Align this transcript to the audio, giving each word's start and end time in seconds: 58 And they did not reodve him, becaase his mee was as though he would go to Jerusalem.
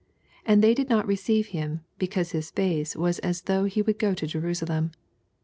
58 0.47 0.51
And 0.53 0.63
they 0.63 0.73
did 0.73 0.89
not 0.89 1.05
reodve 1.05 1.45
him, 1.49 1.81
becaase 1.99 2.31
his 2.31 2.51
mee 2.57 2.83
was 2.99 3.19
as 3.19 3.43
though 3.43 3.65
he 3.65 3.83
would 3.83 3.99
go 3.99 4.15
to 4.15 4.25
Jerusalem. 4.25 4.93